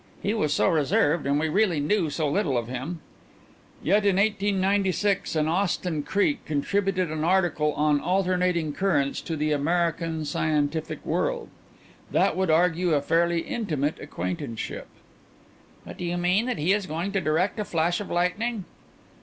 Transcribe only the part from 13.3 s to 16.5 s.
intimate acquaintanceship." "But do you mean